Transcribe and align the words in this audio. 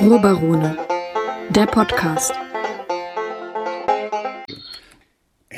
Ruhrbarone, 0.00 0.76
der 1.50 1.66
Podcast. 1.66 2.32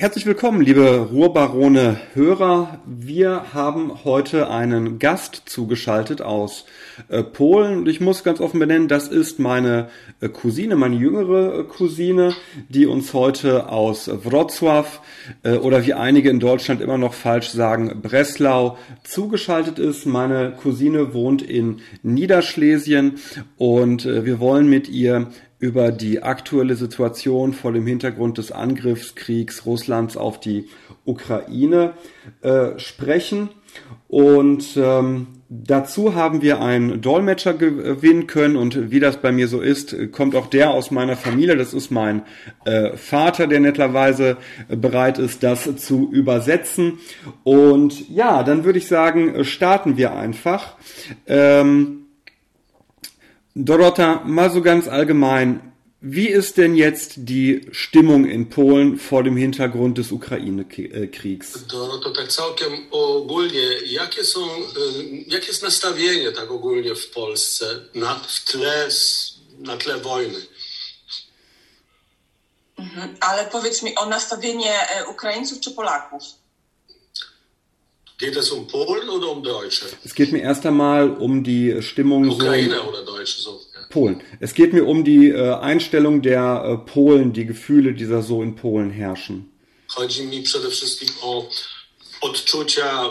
Herzlich 0.04 0.26
willkommen, 0.26 0.60
liebe 0.60 1.08
Ruhrbarone 1.10 1.98
Hörer. 2.12 2.78
Wir 2.84 3.54
haben 3.54 4.04
heute 4.04 4.50
einen 4.50 4.98
Gast 4.98 5.44
zugeschaltet 5.46 6.20
aus 6.20 6.66
äh, 7.08 7.22
Polen 7.22 7.78
und 7.78 7.88
ich 7.88 8.02
muss 8.02 8.22
ganz 8.22 8.38
offen 8.38 8.60
benennen, 8.60 8.86
das 8.86 9.08
ist 9.08 9.38
meine 9.38 9.88
äh, 10.20 10.28
Cousine, 10.28 10.76
meine 10.76 10.96
jüngere 10.96 11.60
äh, 11.60 11.64
Cousine, 11.64 12.34
die 12.68 12.84
uns 12.84 13.14
heute 13.14 13.70
aus 13.70 14.10
Wrocław 14.10 14.84
oder 15.62 15.86
wie 15.86 15.94
einige 15.94 16.28
in 16.28 16.38
Deutschland 16.38 16.82
immer 16.82 16.98
noch 16.98 17.14
falsch 17.14 17.48
sagen, 17.48 18.02
Breslau 18.02 18.76
zugeschaltet 19.04 19.78
ist. 19.78 20.04
Meine 20.04 20.52
Cousine 20.52 21.14
wohnt 21.14 21.40
in 21.40 21.80
Niederschlesien 22.02 23.14
und 23.56 24.04
wir 24.04 24.38
wollen 24.38 24.68
mit 24.68 24.90
ihr 24.90 25.28
über 25.64 25.92
die 25.92 26.22
aktuelle 26.22 26.74
Situation 26.74 27.54
vor 27.54 27.72
dem 27.72 27.86
Hintergrund 27.86 28.36
des 28.36 28.52
Angriffskriegs 28.52 29.64
Russlands 29.64 30.14
auf 30.14 30.38
die 30.38 30.68
Ukraine 31.06 31.94
äh, 32.42 32.78
sprechen. 32.78 33.48
Und 34.06 34.76
ähm, 34.76 35.28
dazu 35.48 36.14
haben 36.14 36.42
wir 36.42 36.60
einen 36.60 37.00
Dolmetscher 37.00 37.54
gewinnen 37.54 38.26
können 38.26 38.56
und 38.56 38.90
wie 38.90 39.00
das 39.00 39.16
bei 39.22 39.32
mir 39.32 39.48
so 39.48 39.62
ist, 39.62 39.96
kommt 40.12 40.36
auch 40.36 40.48
der 40.48 40.70
aus 40.70 40.90
meiner 40.90 41.16
Familie. 41.16 41.56
Das 41.56 41.72
ist 41.72 41.90
mein 41.90 42.24
äh, 42.66 42.94
Vater, 42.98 43.46
der 43.46 43.60
netterweise 43.60 44.36
bereit 44.68 45.18
ist, 45.18 45.42
das 45.42 45.76
zu 45.76 46.12
übersetzen. 46.12 46.98
Und 47.42 48.10
ja, 48.10 48.42
dann 48.42 48.64
würde 48.64 48.78
ich 48.78 48.86
sagen, 48.86 49.42
starten 49.46 49.96
wir 49.96 50.14
einfach. 50.14 50.76
Ähm, 51.26 52.03
Dorota, 53.56 54.22
mal 54.24 54.50
so 54.50 54.60
ganz 54.62 54.88
allgemein, 54.88 55.72
wie 56.00 56.26
ist 56.28 56.58
denn 56.58 56.74
jetzt 56.74 57.12
die 57.16 57.68
Stimmung 57.70 58.26
in 58.26 58.50
Polen 58.50 58.98
vor 58.98 59.22
dem 59.22 59.36
Hintergrund 59.36 59.96
des 59.96 60.10
Ukraine-Kriegs? 60.10 61.66
To 61.68 62.10
tak 62.10 62.28
całkiem 62.28 62.86
ogólnie, 62.90 63.62
jakie, 63.86 64.24
są, 64.24 64.40
jakie 65.26 65.46
jest 65.46 65.62
nastawienie 65.62 66.32
tak 66.32 66.50
ogólnie 66.50 66.94
w 66.94 67.10
Polsce 67.10 67.80
na, 67.94 68.14
w 68.14 68.44
tle, 68.44 68.88
na 69.58 69.76
tle 69.76 69.98
wojny? 69.98 70.40
Mhm, 72.78 73.16
ale 73.20 73.44
powiedz 73.44 73.82
mi 73.82 73.94
o 73.94 74.06
nastawienie 74.06 74.74
Ukraińców 75.08 75.60
czy 75.60 75.70
Polaków? 75.70 76.22
Geht 78.18 78.36
es 78.36 78.50
um 78.50 78.66
Polen 78.66 79.08
oder 79.08 79.30
um 79.30 79.42
Deutsche? 79.42 79.86
Es 80.04 80.14
geht 80.14 80.30
mir 80.32 80.40
erst 80.40 80.64
einmal 80.64 81.10
um 81.10 81.42
die 81.42 81.82
Stimmung 81.82 82.28
Ukraine 82.28 82.76
so 82.76 82.82
oder 82.82 83.04
Deutsche 83.04 83.42
so. 83.42 83.60
Ja. 83.74 83.80
Polen. 83.90 84.22
Es 84.40 84.54
geht 84.54 84.72
mir 84.72 84.86
um 84.86 85.02
die 85.02 85.30
äh, 85.30 85.54
Einstellung 85.54 86.22
der 86.22 86.64
äh, 86.64 86.90
Polen, 86.92 87.32
die 87.32 87.44
Gefühle, 87.44 87.92
die 87.92 88.06
da 88.06 88.22
so 88.22 88.42
in 88.42 88.54
Polen 88.54 88.90
herrschen. 88.90 89.50
Chodzi 89.88 90.26
mi 90.26 90.42
przede 90.42 90.70
wszystkim 90.70 91.08
o 91.22 91.48
odczucia 92.20 93.04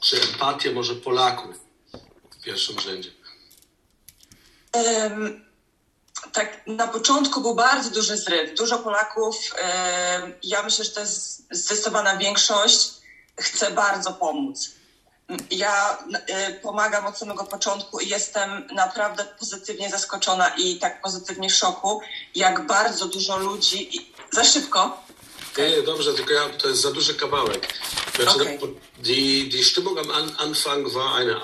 czy 0.00 0.22
empatię 0.22 0.72
może 0.72 0.94
Polaków 0.94 1.60
w 2.30 2.44
pierwszym 2.44 2.80
rzędzie. 2.80 3.10
Em, 4.72 5.44
tak, 6.32 6.66
na 6.66 6.88
początku 6.88 7.40
był 7.40 7.54
bardzo 7.54 7.90
duży 7.90 8.16
zryw. 8.16 8.58
Dużo 8.58 8.78
Polaków, 8.78 9.36
em, 9.58 10.32
ja 10.42 10.62
myślę, 10.62 10.84
że 10.84 10.90
to 10.90 11.00
jest 11.00 11.46
zdecydowana 11.50 12.16
większość, 12.16 12.95
chce 13.40 13.70
bardzo 13.70 14.12
pomóc. 14.12 14.70
Ja 15.50 15.98
y, 16.50 16.60
pomagam 16.62 17.06
od 17.06 17.18
samego 17.18 17.44
początku 17.44 18.00
i 18.00 18.08
jestem 18.08 18.66
naprawdę 18.74 19.24
pozytywnie 19.38 19.90
zaskoczona 19.90 20.48
i 20.48 20.76
tak 20.78 21.02
pozytywnie 21.02 21.48
w 21.48 21.54
szoku, 21.54 22.00
jak 22.34 22.66
bardzo 22.66 23.06
dużo 23.06 23.38
ludzi. 23.38 24.12
Za 24.32 24.44
szybko. 24.44 25.06
Nie, 25.58 25.70
nie, 25.70 25.82
dobrze, 25.82 26.14
tylko 26.14 26.32
ja, 26.32 26.48
to 26.48 26.68
jest 26.68 26.80
za 26.82 26.92
duży 26.92 27.14
kawałek. 27.14 27.74
Znaczy, 28.16 28.40
Okay. 28.40 28.58
die, 28.98 29.44
die 29.44 29.64
Stimmung 29.64 29.98
am 29.98 30.10
An 30.10 30.30
Anfang 30.38 30.88
war 30.94 31.14
eine, 31.14 31.40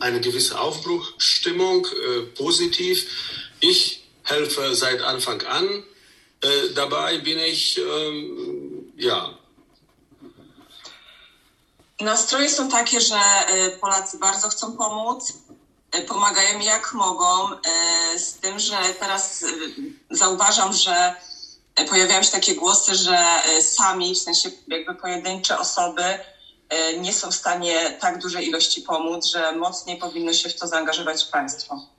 eine 0.00 0.20
gewisse 0.20 0.58
Aufbruchstimmung, 0.60 1.86
äh, 1.86 2.26
positiv. 2.36 3.06
Ich 3.60 4.00
helfe 4.24 4.74
seit 4.74 5.02
Anfang 5.02 5.46
an. 5.46 5.64
Äh, 6.40 6.74
dabei 6.74 7.18
bin 7.18 7.38
ich, 7.38 7.78
ähm, 7.78 8.92
ja, 8.96 9.38
Nastroje 12.00 12.50
są 12.50 12.68
takie, 12.68 13.00
że 13.00 13.16
y, 13.16 13.78
Polacy 13.78 14.18
bardzo 14.18 14.48
chcą 14.48 14.76
pomóc, 14.76 15.32
y, 15.98 16.02
pomagają 16.02 16.58
jak 16.58 16.92
mogą, 16.94 17.52
y, 17.52 18.18
z 18.18 18.34
tym, 18.34 18.58
że 18.58 18.76
teraz 19.00 19.44
zauważam, 20.10 20.72
że 20.72 21.14
pojawiają 21.88 22.22
się 22.22 22.30
takie 22.30 22.54
głosy, 22.54 22.94
że 22.94 23.18
sami, 23.60 24.14
w 24.14 24.18
sensie 24.18 24.50
jakby 24.68 24.94
pojedyncze 24.94 25.58
osoby 25.58 26.02
nie 27.00 27.12
są 27.12 27.30
w 27.30 27.34
stanie 27.34 27.98
tak 28.00 28.22
dużej 28.22 28.48
ilości 28.48 28.82
pomóc, 28.82 29.26
że 29.26 29.52
mocniej 29.56 29.98
powinno 29.98 30.32
się 30.32 30.48
w 30.48 30.54
to 30.54 30.66
zaangażować 30.66 31.24
państwo. 31.24 31.94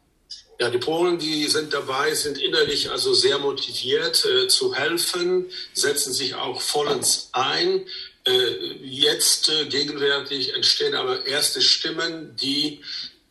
Ja, 0.59 0.69
die 0.69 0.79
Polen, 0.79 1.17
die 1.17 1.50
sind 1.50 1.69
dabei, 1.69 2.16
sind 2.16 2.38
innerlich 2.38 2.89
also 2.89 3.13
sehr 3.13 3.39
motiviert 3.39 4.25
äh, 4.25 4.47
zu 4.47 4.72
helfen, 4.72 5.50
setzen 5.73 6.13
sich 6.13 6.34
auch 6.35 6.61
vollends 6.61 7.29
ein. 7.34 7.85
Äh, 8.25 8.77
jetzt 8.83 9.49
äh, 9.49 9.65
gegenwärtig 9.65 10.53
entstehen 10.55 10.95
aber 10.95 11.25
erste 11.27 11.61
Stimmen, 11.61 12.35
die 12.41 12.81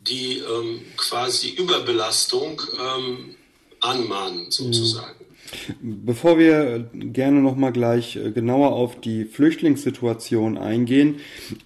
die 0.07 0.39
ähm, 0.39 0.83
quasi 0.97 1.51
Überbelastung 1.51 2.61
ähm, 2.79 3.37
anmahnen, 3.81 4.51
sozusagen. 4.51 5.25
Bevor 5.81 6.39
wir 6.39 6.91
gerne 6.93 7.41
noch 7.41 7.55
mal 7.57 7.71
gleich 7.71 8.17
äh, 8.17 8.31
genauer 8.31 8.73
auf 8.73 9.01
die 9.01 9.25
Flüchtlingssituation 9.25 10.59
eingehen, 10.59 11.21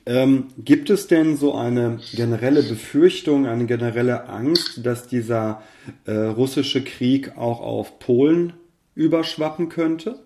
ähm, 0.05 0.49
gibt 0.59 0.91
es 0.91 1.07
denn 1.07 1.37
so 1.37 1.55
eine 1.55 2.01
generelle 2.13 2.63
Befürchtung, 2.63 3.47
eine 3.47 3.67
generelle 3.67 4.29
Angst, 4.29 4.85
dass 4.85 5.09
dieser 5.09 5.63
äh, 6.05 6.13
russische 6.13 6.83
Krieg 6.83 7.37
auch 7.37 7.61
auf 7.61 7.99
Polen 7.99 8.53
überschwappen 8.95 9.69
könnte? 9.69 10.19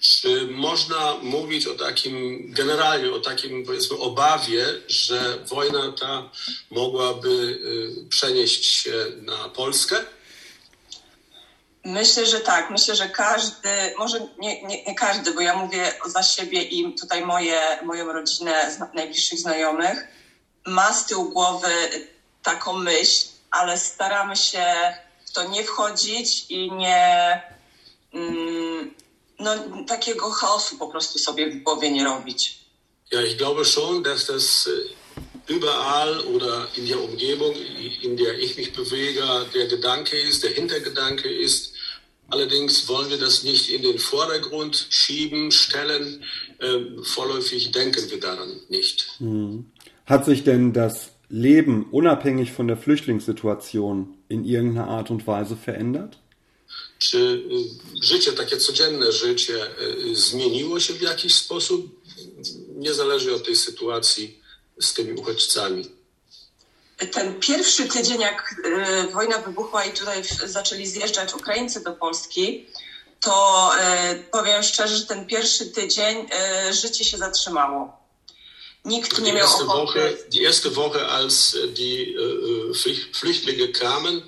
Czy 0.00 0.46
można 0.50 1.16
mówić 1.22 1.66
o 1.66 1.74
takim, 1.74 2.38
generalnie 2.52 3.12
o 3.12 3.20
takim 3.20 3.66
powiedzmy 3.66 3.98
obawie, 3.98 4.66
że 4.88 5.38
wojna 5.46 5.92
ta 6.00 6.30
mogłaby 6.70 7.28
y, 7.28 8.08
przenieść 8.08 8.64
się 8.64 9.06
na 9.22 9.48
Polskę? 9.48 9.96
Myślę, 11.84 12.26
że 12.26 12.40
tak. 12.40 12.70
Myślę, 12.70 12.96
że 12.96 13.08
każdy, 13.08 13.68
może 13.98 14.20
nie, 14.38 14.62
nie, 14.62 14.84
nie 14.84 14.94
każdy, 14.94 15.34
bo 15.34 15.40
ja 15.40 15.56
mówię 15.56 15.94
za 16.06 16.22
siebie 16.22 16.62
i 16.62 16.94
tutaj 16.94 17.26
moje, 17.26 17.60
moją 17.84 18.12
rodzinę, 18.12 18.76
najbliższych 18.94 19.38
znajomych, 19.38 20.08
ma 20.66 20.94
z 20.94 21.06
tyłu 21.06 21.30
głowy 21.30 21.72
taką 22.42 22.72
myśl, 22.72 23.26
ale 23.50 23.78
staramy 23.78 24.36
się 24.36 24.64
w 25.26 25.32
to 25.32 25.48
nie 25.48 25.64
wchodzić 25.64 26.46
i 26.48 26.72
nie 26.72 27.42
mm, 28.14 28.59
no, 29.40 29.84
takiego 29.86 30.30
chaosu 30.30 30.78
po 30.78 30.88
prostu 30.88 31.18
sobie 31.18 31.50
w 31.50 31.62
głowie 31.62 31.90
nie 31.90 32.04
robić. 32.04 32.60
Ja, 33.10 33.22
ich 33.22 33.36
glaube 33.36 33.64
schon, 33.64 34.02
dass 34.02 34.26
das 34.26 34.68
äh, 34.68 35.52
überall 35.52 36.20
oder 36.34 36.68
in 36.76 36.86
der 36.86 37.00
Umgebung, 37.00 37.54
in 38.02 38.16
der 38.16 38.38
ich 38.38 38.56
mich 38.56 38.72
bewege, 38.72 39.22
der 39.54 39.66
Gedanke 39.66 40.16
ist, 40.16 40.42
der 40.44 40.50
Hintergedanke 40.50 41.28
ist. 41.28 41.72
Allerdings 42.28 42.88
wollen 42.88 43.10
wir 43.10 43.18
das 43.18 43.42
nicht 43.42 43.70
in 43.70 43.82
den 43.82 43.98
Vordergrund 43.98 44.86
schieben, 44.90 45.50
stellen. 45.50 46.22
Ähm, 46.60 47.02
vorläufig 47.02 47.72
denken 47.72 48.08
wir 48.08 48.20
daran 48.20 48.60
nicht. 48.68 49.18
Hat 50.06 50.24
sich 50.24 50.44
denn 50.44 50.72
das 50.72 51.10
Leben 51.28 51.86
unabhängig 51.90 52.52
von 52.52 52.68
der 52.68 52.76
Flüchtlingssituation 52.76 54.16
in 54.28 54.44
irgendeiner 54.44 54.86
Art 54.86 55.10
und 55.10 55.26
Weise 55.26 55.56
verändert? 55.56 56.19
Czy 57.00 57.18
y, 57.18 58.04
życie, 58.04 58.32
takie 58.32 58.56
codzienne 58.56 59.12
życie, 59.12 59.66
y, 59.80 60.16
zmieniło 60.16 60.80
się 60.80 60.94
w 60.94 61.02
jakiś 61.02 61.34
sposób, 61.34 62.00
niezależnie 62.68 63.32
od 63.34 63.44
tej 63.44 63.56
sytuacji 63.56 64.40
z 64.80 64.94
tymi 64.94 65.12
uchodźcami? 65.12 65.90
Ten 67.12 67.40
pierwszy 67.40 67.88
tydzień, 67.88 68.20
jak 68.20 68.54
y, 69.08 69.12
wojna 69.12 69.38
wybuchła 69.38 69.84
i 69.84 69.92
tutaj 69.92 70.22
zaczęli 70.44 70.86
zjeżdżać 70.86 71.34
Ukraińcy 71.34 71.80
do 71.80 71.92
Polski, 71.92 72.66
to 73.20 73.70
powiem 74.30 74.62
szczerze, 74.62 74.96
że 74.96 75.06
ten 75.06 75.26
pierwszy 75.26 75.66
tydzień 75.66 76.28
życie 76.70 77.04
się 77.04 77.18
zatrzymało. 77.18 77.99
Nikt 78.84 79.18
nie 79.18 79.32
miał 79.32 79.46
erste, 79.46 79.64
Woche, 79.64 80.00
ochoty. 80.10 80.24
die 80.30 80.42
erste 80.42 80.70
Woche, 80.76 81.06
als 81.06 81.54
äh, 81.54 81.68
die 81.72 82.14
äh, 82.14 82.74
Flücht- 82.74 83.14
Flüchtlinge 83.16 83.72
kamen, 83.72 84.22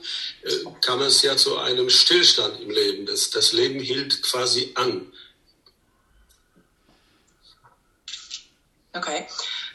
äh, 0.45 0.51
kam 0.81 1.01
es 1.03 1.23
ja 1.23 1.37
zu 1.37 1.59
einem 1.59 1.91
Stillstand 1.91 2.61
im 2.61 2.71
Leben. 2.71 3.07
Das, 3.07 3.31
das 3.31 3.53
Leben 3.53 3.81
hielt 3.81 4.23
quasi 4.23 4.73
an. 4.75 5.13
Okej. 8.95 9.27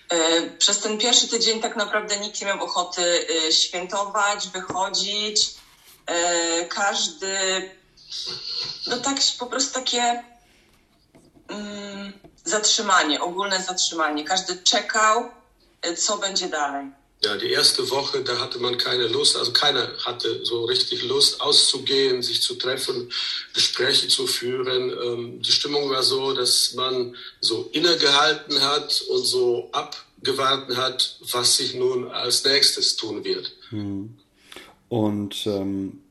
E, 0.10 0.42
przez 0.58 0.80
ten 0.80 0.98
pierwszy 0.98 1.28
tydzień 1.28 1.62
tak 1.62 1.76
naprawdę 1.76 2.18
nikt 2.18 2.42
nie 2.42 2.48
miał 2.48 2.64
ochoty 2.64 3.28
e, 3.48 3.52
świętować, 3.54 4.48
wychodzić. 4.48 5.50
E, 6.06 6.66
każdy, 6.66 7.36
no 8.88 8.98
tak 8.98 9.18
po 9.40 9.46
prostu 9.46 9.74
takie 9.74 10.24
zatrzymanie, 12.50 13.22
ogólne 13.22 13.62
zatrzymanie. 13.62 14.24
Każdy 14.24 14.58
czekał, 14.64 15.32
co 15.98 16.18
będzie 16.18 16.48
dalej. 16.50 16.92
Ja, 17.24 17.36
die 17.36 17.50
erste 17.50 17.84
Woche, 17.90 18.24
da 18.24 18.36
hatte 18.36 18.60
man 18.60 18.78
keine 18.78 19.08
Lust, 19.08 19.38
also 19.38 19.52
keiner 19.52 19.88
hatte 20.06 20.46
so 20.46 20.66
richtig 20.66 21.04
Lust 21.04 21.42
auszugehen, 21.42 22.22
sich 22.22 22.44
zu 22.44 22.56
treffen, 22.56 23.10
Gespräche 23.56 24.08
zu 24.08 24.28
führen. 24.28 24.92
Ähm, 24.92 25.42
die 25.42 25.52
Stimmung 25.52 25.90
war 25.90 26.04
so, 26.04 26.34
dass 26.34 26.76
man 26.76 27.16
so 27.42 27.70
innegehalten 27.74 28.62
hat 28.62 29.02
und 29.10 29.26
so 29.26 29.70
abgewartet 29.72 30.78
hat, 30.78 31.18
was 31.32 31.58
sich 31.58 31.74
nun 31.74 32.08
als 32.12 32.44
nächstes 32.44 32.96
tun 32.98 33.24
wird. 33.24 33.52
Hm. 33.70 34.16
Und 34.88 35.48
ähm, 35.48 36.04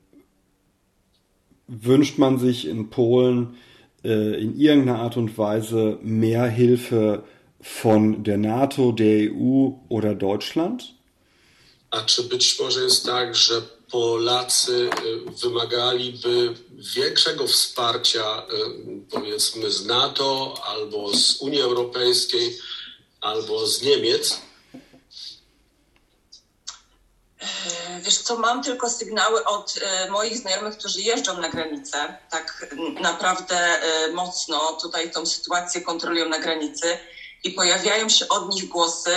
wünscht 1.68 2.18
man 2.18 2.40
sich 2.40 2.66
in 2.66 2.90
Polen 2.90 3.58
äh, 4.06 4.40
in 4.40 4.58
irgendeiner 4.58 5.00
Art 5.00 5.16
und 5.16 5.36
Weise 5.36 5.98
mehr 6.02 6.48
Hilfe 6.48 7.24
von 7.60 8.22
der 8.22 8.38
NATO, 8.38 8.92
der 8.92 9.30
EU 9.32 9.72
oder 9.88 10.14
Deutschland? 10.14 10.84
A 11.90 12.02
czy 12.02 12.22
być 12.22 12.60
może 12.60 12.82
jest 12.82 13.06
tak, 13.06 13.34
że 13.34 13.62
Polacy 13.90 14.90
wymagaliby 15.42 16.54
większego 16.96 17.46
wsparcia, 17.46 18.46
powiedzmy, 19.10 19.70
z 19.70 19.86
NATO 19.86 20.54
albo 20.64 21.14
z 21.16 21.36
Unii 21.40 21.60
Europejskiej, 21.60 22.58
albo 23.20 23.66
z 23.66 23.82
Niemiec? 23.82 24.40
Wiesz 28.00 28.18
co, 28.18 28.38
mam 28.38 28.62
tylko 28.62 28.90
sygnały 28.90 29.44
od 29.44 29.74
moich 30.10 30.38
znajomych, 30.38 30.78
którzy 30.78 31.00
jeżdżą 31.00 31.38
na 31.38 31.48
granicę, 31.48 32.18
tak 32.30 32.66
naprawdę 33.00 33.80
mocno 34.12 34.72
tutaj 34.72 35.10
tą 35.10 35.26
sytuację 35.26 35.80
kontrolują 35.80 36.28
na 36.28 36.38
granicy 36.38 36.98
i 37.44 37.50
pojawiają 37.50 38.08
się 38.08 38.28
od 38.28 38.54
nich 38.54 38.68
głosy, 38.68 39.16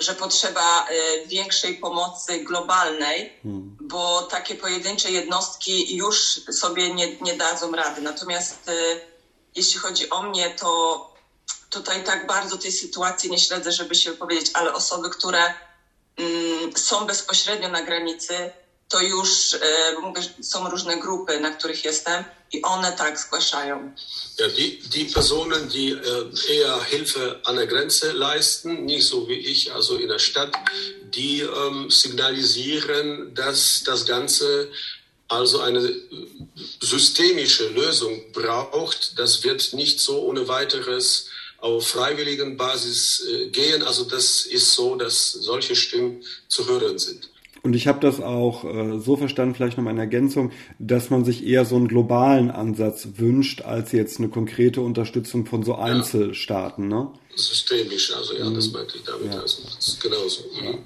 że 0.00 0.14
potrzeba 0.14 0.86
większej 1.26 1.74
pomocy 1.74 2.44
globalnej, 2.44 3.32
hmm. 3.42 3.76
bo 3.80 4.22
takie 4.22 4.54
pojedyncze 4.54 5.10
jednostki 5.10 5.96
już 5.96 6.40
sobie 6.52 6.94
nie, 6.94 7.16
nie 7.16 7.34
dadzą 7.34 7.72
rady. 7.72 8.00
Natomiast 8.00 8.70
jeśli 9.54 9.80
chodzi 9.80 10.10
o 10.10 10.22
mnie, 10.22 10.50
to 10.50 11.12
tutaj 11.70 12.04
tak 12.04 12.26
bardzo 12.26 12.58
tej 12.58 12.72
sytuacji 12.72 13.30
nie 13.30 13.38
śledzę, 13.38 13.72
żeby 13.72 13.94
się 13.94 14.12
powiedzieć, 14.12 14.50
ale 14.54 14.74
osoby, 14.74 15.10
które 15.10 15.54
mm, 16.16 16.51
są 16.78 17.06
bezpośrednio 17.06 17.68
na 17.68 17.82
granicy, 17.82 18.50
to 18.88 19.00
już 19.00 19.54
e, 19.54 19.60
są 20.42 20.70
różne 20.70 20.96
grupy, 20.96 21.40
na 21.40 21.50
których 21.50 21.84
jestem 21.84 22.24
i 22.52 22.62
one 22.62 22.92
tak 22.92 23.18
zgłaszają. 23.18 23.92
Ja, 24.38 24.48
die, 24.48 24.78
die 24.88 25.06
Personen, 25.06 25.68
die 25.68 25.92
äh, 25.92 26.58
eher 26.58 26.84
Hilfe 26.84 27.40
an 27.44 27.56
der 27.56 27.66
Grenze 27.66 28.12
leisten, 28.12 28.84
nicht 28.84 29.08
so 29.08 29.28
wie 29.28 29.38
ich, 29.38 29.72
also 29.72 29.96
in 29.96 30.08
der 30.08 30.18
Stadt, 30.18 30.52
die 31.14 31.40
ähm, 31.40 31.90
signalisieren, 31.90 33.34
dass 33.34 33.82
das 33.84 34.04
Ganze 34.04 34.68
also 35.28 35.60
eine 35.60 35.80
äh, 35.80 35.96
systemische 36.80 37.68
Lösung 37.68 38.32
braucht. 38.32 39.18
Das 39.18 39.42
wird 39.44 39.72
nicht 39.72 40.00
so 40.00 40.20
ohne 40.22 40.48
weiteres 40.48 41.26
auf 41.62 41.86
freiwilligen 41.86 42.56
Basis 42.56 43.24
äh, 43.30 43.48
gehen. 43.48 43.82
Also 43.82 44.04
das 44.04 44.46
ist 44.46 44.74
so, 44.74 44.96
dass 44.96 45.30
solche 45.32 45.76
Stimmen 45.76 46.22
zu 46.48 46.68
hören 46.68 46.98
sind. 46.98 47.30
Und 47.62 47.76
ich 47.76 47.86
habe 47.86 48.00
das 48.00 48.20
auch 48.20 48.64
äh, 48.64 48.98
so 48.98 49.16
verstanden, 49.16 49.54
vielleicht 49.54 49.76
noch 49.76 49.84
mal 49.84 49.90
eine 49.90 50.00
Ergänzung, 50.00 50.50
dass 50.80 51.10
man 51.10 51.24
sich 51.24 51.46
eher 51.46 51.64
so 51.64 51.76
einen 51.76 51.86
globalen 51.86 52.50
Ansatz 52.50 53.06
wünscht, 53.16 53.62
als 53.62 53.92
jetzt 53.92 54.18
eine 54.18 54.28
konkrete 54.28 54.80
Unterstützung 54.80 55.46
von 55.46 55.62
so 55.62 55.76
Einzelstaaten. 55.76 56.88
Ne? 56.88 57.12
Systemisch, 57.36 58.12
also 58.16 58.34
ja, 58.34 58.50
mhm. 58.50 58.56
das 58.56 58.72
meinte 58.72 58.96
ich 58.96 59.04
damit. 59.04 59.32
Ja. 59.32 59.40
Also, 59.40 59.62
genauso. 60.02 60.42
Mhm. 60.60 60.78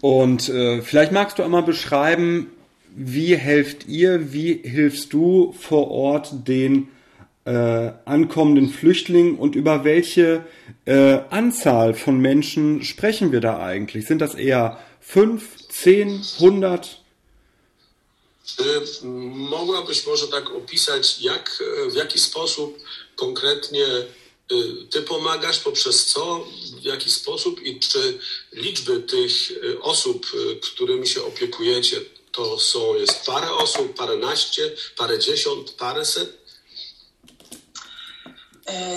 Und 0.00 0.48
äh, 0.48 0.82
vielleicht 0.82 1.12
magst 1.12 1.38
du 1.38 1.44
einmal 1.44 1.62
beschreiben, 1.62 2.48
wie 2.96 3.36
helft 3.36 3.86
ihr, 3.86 4.32
wie 4.32 4.54
hilfst 4.54 5.12
du 5.12 5.54
vor 5.56 5.88
Ort 5.92 6.48
den 6.48 6.88
äh, 7.46 7.92
ankommenden 8.04 8.68
Flüchtlingen 8.68 9.38
und 9.38 9.54
über 9.54 9.84
welche 9.84 10.44
äh, 10.84 11.20
Anzahl 11.30 11.94
von 11.94 12.18
Menschen 12.18 12.82
sprechen 12.82 13.32
wir 13.32 13.40
da 13.40 13.58
eigentlich? 13.58 14.06
Sind 14.06 14.20
das 14.20 14.34
eher 14.34 14.78
fünf, 15.00 15.42
10, 15.68 16.24
100? 16.24 16.80
Mogłabyś 19.32 20.06
może 20.06 20.28
tak 20.28 20.50
opisać, 20.50 21.20
jak, 21.20 21.62
w 21.90 21.94
jaki 21.94 22.18
sposób 22.18 22.78
konkretnie 23.16 23.86
ty 24.90 25.02
pomagasz, 25.02 25.58
poprzez 25.58 26.06
co, 26.06 26.46
w 26.80 26.84
jaki 26.84 27.10
sposób 27.10 27.62
i 27.62 27.80
czy 27.80 28.18
liczby 28.52 29.00
tych 29.00 29.32
osób, 29.80 30.26
którymi 30.62 31.08
się 31.08 31.24
opiekujecie, 31.24 32.00
to 32.32 32.58
są, 32.58 32.94
jest 32.94 33.26
parę 33.26 33.50
osób, 33.50 33.94
paręnaście, 33.94 34.72
parę 34.96 35.18
dziesiąt, 35.18 35.70
paręset? 35.70 36.45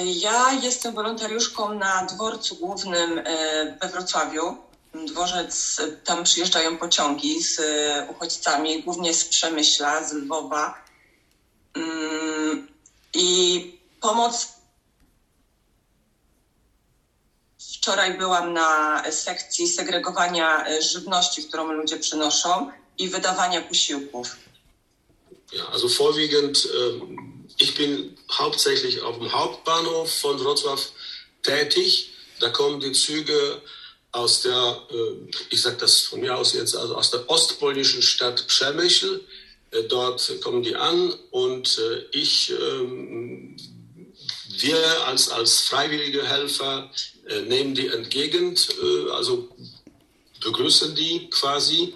Ja 0.05 0.53
jestem 0.53 0.95
wolontariuszką 0.95 1.73
na 1.73 2.05
dworcu 2.05 2.55
głównym 2.55 3.21
we 3.81 3.89
Wrocławiu 3.89 4.69
dworzec, 4.93 5.81
tam 6.03 6.23
przyjeżdżają 6.23 6.77
pociągi 6.77 7.43
z 7.43 7.59
e, 7.59 8.07
uchodźcami, 8.11 8.83
głównie 8.83 9.13
z 9.13 9.25
Przemyśla, 9.25 10.03
z 10.09 10.13
Lwowa. 10.13 10.83
Mm, 11.73 12.67
I 13.13 13.79
pomoc. 14.01 14.47
Wczoraj 17.75 18.17
byłam 18.17 18.53
na 18.53 19.03
sekcji 19.11 19.67
segregowania 19.67 20.67
e, 20.67 20.81
żywności, 20.81 21.43
którą 21.43 21.71
ludzie 21.71 21.97
przynoszą 21.97 22.71
i 22.97 23.09
wydawania 23.09 23.61
posiłków. 23.61 24.35
Ja, 25.53 25.67
also 25.67 25.87
vorwiegend, 25.87 26.57
ich 27.59 27.75
bin 27.75 28.17
hauptsächlich 28.31 29.01
auf 29.01 29.19
dem 29.19 29.31
Hauptbahnhof 29.31 30.11
von 30.11 30.39
Wrocław 30.39 30.79
tätig. 31.43 32.11
Da 32.39 32.49
kommen 32.49 32.79
die 32.79 32.93
Züge 32.93 33.61
aus 34.11 34.41
der, 34.41 34.81
äh, 34.89 35.29
ich 35.49 35.61
sage 35.61 35.77
das 35.77 35.99
von 36.01 36.21
mir 36.21 36.35
aus 36.35 36.53
jetzt, 36.53 36.75
also 36.75 36.95
aus 36.95 37.11
der 37.11 37.29
ostpolnischen 37.29 38.01
Stadt 38.01 38.47
Przemyśl. 38.47 39.19
Äh, 39.71 39.83
dort 39.83 40.41
kommen 40.41 40.63
die 40.63 40.75
an 40.75 41.13
und 41.31 41.77
äh, 41.77 42.05
ich, 42.11 42.51
ähm, 42.51 43.57
wir 44.57 45.05
als, 45.05 45.29
als 45.29 45.61
freiwillige 45.61 46.25
Helfer 46.25 46.91
nehmen 47.47 47.75
die 47.75 47.87
entgegen, 47.87 48.57
also 49.13 49.47
begrüßen 50.43 50.95
die 50.95 51.29
quasi. 51.29 51.93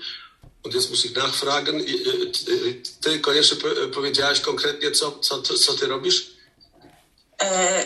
Und 0.64 0.74
jetzt 0.74 0.90
muss 0.90 1.06
ich 1.06 1.16
nachfragen, 1.16 1.86
ty 3.02 3.20
koniecznie 3.20 3.58
powiedziałaś 3.94 4.40
konkretnie, 4.40 4.92
co, 4.92 5.20
co, 5.20 5.42
co 5.42 5.74
ty 5.74 5.88
robisz? 5.88 6.32
E, 7.42 7.86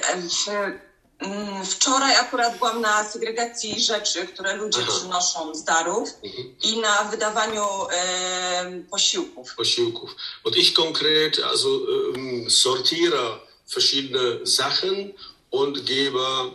Mm, 1.19 1.65
wczoraj 1.65 2.15
akurat 2.15 2.57
byłam 2.57 2.81
na 2.81 3.03
segregacji 3.03 3.81
rzeczy, 3.81 4.27
które 4.27 4.55
ludzie 4.55 4.79
Aha. 4.81 4.91
przynoszą 4.91 5.55
z 5.55 5.63
darów 5.63 6.09
mhm. 6.23 6.55
i 6.63 6.79
na 6.79 7.03
wydawaniu 7.03 7.63
e, 7.91 8.83
posiłków. 8.91 9.55
Posiłków. 9.55 10.15
Und 10.43 10.57
ich 10.57 10.73
konkret 10.73 11.39
also 11.39 11.69
um, 11.69 12.49
sortiere 12.49 13.39
verschiedene 13.73 14.45
Sachen 14.45 15.13
und 15.51 15.85
gebe 15.85 16.51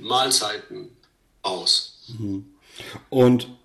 Mahlzeiten 0.00 0.88
aus. 1.42 1.92
Mhm. 2.10 2.44
Und 3.10 3.57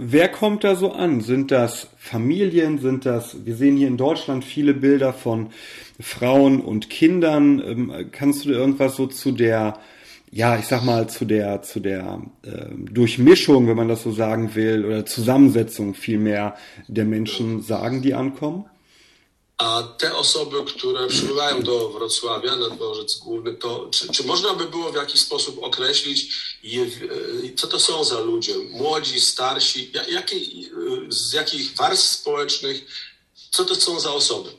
Wer 0.00 0.28
kommt 0.28 0.62
da 0.62 0.76
so 0.76 0.92
an? 0.92 1.22
Sind 1.22 1.50
das 1.50 1.88
Familien? 1.96 2.78
Sind 2.78 3.04
das, 3.04 3.44
wir 3.44 3.56
sehen 3.56 3.76
hier 3.76 3.88
in 3.88 3.96
Deutschland 3.96 4.44
viele 4.44 4.72
Bilder 4.72 5.12
von 5.12 5.48
Frauen 5.98 6.60
und 6.60 6.88
Kindern. 6.88 7.60
Ähm, 7.66 7.92
kannst 8.12 8.44
du 8.44 8.50
dir 8.50 8.54
irgendwas 8.54 8.94
so 8.94 9.08
zu 9.08 9.32
der, 9.32 9.76
ja, 10.30 10.56
ich 10.56 10.66
sag 10.66 10.84
mal, 10.84 11.08
zu 11.08 11.24
der, 11.24 11.62
zu 11.62 11.80
der 11.80 12.22
äh, 12.42 12.66
Durchmischung, 12.76 13.66
wenn 13.66 13.76
man 13.76 13.88
das 13.88 14.04
so 14.04 14.12
sagen 14.12 14.54
will, 14.54 14.84
oder 14.84 15.04
Zusammensetzung 15.04 15.94
vielmehr 15.94 16.54
der 16.86 17.04
Menschen 17.04 17.60
sagen, 17.60 18.00
die 18.00 18.14
ankommen? 18.14 18.66
A 19.58 19.82
te 19.82 20.16
osoby, 20.16 20.64
które 20.64 21.06
przybywają 21.06 21.62
do 21.62 21.88
Wrocławia 21.88 22.56
na 22.56 22.70
dworzec 22.70 23.18
główny, 23.18 23.54
to 23.54 23.88
czy, 23.90 24.12
czy, 24.12 24.24
można 24.24 24.54
by 24.54 24.64
było 24.64 24.92
w 24.92 24.96
jakiś 24.96 25.20
sposób 25.20 25.62
określić, 25.62 26.32
je, 26.62 26.86
co 27.56 27.66
to 27.66 27.80
są 27.80 28.04
za 28.04 28.20
ludzie? 28.20 28.54
Młodzi, 28.70 29.20
starsi, 29.20 29.92
jakiej, 30.08 30.70
z 31.08 31.32
jakich 31.32 31.74
warstw 31.74 32.10
społecznych, 32.10 32.84
co 33.50 33.64
to 33.64 33.74
są 33.74 34.00
za 34.00 34.12
osoby? 34.12 34.50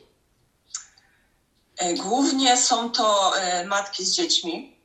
E, 1.76 1.94
głównie 1.94 2.56
są 2.56 2.92
to 2.92 3.36
e, 3.36 3.66
matki 3.66 4.04
z 4.04 4.12
dziećmi 4.12 4.76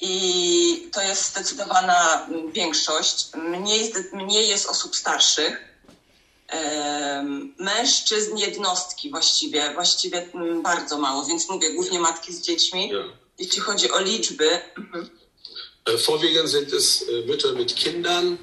I 0.00 0.88
to 0.92 1.02
jest 1.02 1.30
zdecydowana 1.30 2.28
większość. 2.52 3.26
Mniej, 3.34 3.92
mniej 4.12 4.48
jest 4.48 4.66
osób 4.66 4.96
starszych. 4.96 5.71
Mężczyzn 7.58 8.36
jednostki 8.36 9.10
właściwie, 9.10 9.74
właściwie 9.74 10.30
bardzo 10.62 10.98
mało, 10.98 11.24
więc 11.24 11.48
mówię 11.48 11.72
głównie 11.74 12.00
matki 12.00 12.32
z 12.32 12.40
dziećmi. 12.40 12.88
Ja. 12.88 13.04
Jeśli 13.38 13.60
chodzi 13.60 13.90
o 13.90 14.00
liczby. 14.00 14.60
Vorwiegend 16.06 16.50
sind 16.50 16.72
es 16.72 17.04
Mütter 17.26 17.56
mit 17.56 17.74
Kindern, 17.74 18.36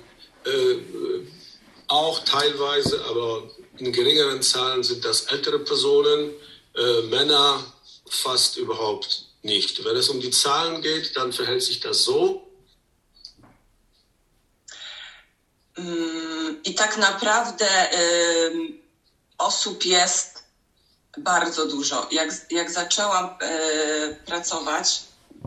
auch 1.87 2.19
teilweise, 2.19 2.99
aber 3.09 3.43
in 3.79 3.91
geringeren 3.91 4.43
Zahlen 4.43 4.83
sind 4.83 5.05
das 5.05 5.21
ältere 5.31 5.59
Personen, 5.59 6.33
Männer 7.09 7.63
fast 8.09 8.57
überhaupt 8.57 9.25
nicht. 9.43 9.83
Wenn 9.85 9.95
es 9.97 10.09
um 10.09 10.19
die 10.19 10.31
Zahlen 10.31 10.81
geht, 10.81 11.15
dann 11.15 11.31
verhält 11.31 11.63
sich 11.63 11.79
das 11.79 12.03
so. 12.03 12.48
I 16.63 16.73
tak 16.75 16.97
naprawdę 16.97 17.89
osób 19.37 19.85
jest 19.85 20.43
bardzo 21.17 21.65
dużo. 21.65 22.07
Jak, 22.11 22.29
jak 22.51 22.71
zaczęłam 22.71 23.25
y, 23.25 24.15
pracować, 24.25 24.99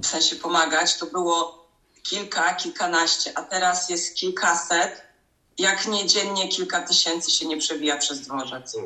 w 0.02 0.06
sensie 0.06 0.36
pomagać, 0.36 0.96
to 0.98 1.06
było 1.06 1.68
kilka, 2.02 2.54
kilkanaście, 2.54 3.38
a 3.38 3.42
teraz 3.42 3.88
jest 3.88 4.16
kilkaset. 4.16 5.02
Jak 5.58 5.86
nie 5.86 6.06
dziennie 6.06 6.48
kilka 6.48 6.80
tysięcy 6.80 7.30
się 7.30 7.46
nie 7.46 7.58
przewija 7.58 7.96
przez 7.96 8.20
dworzec. 8.20 8.76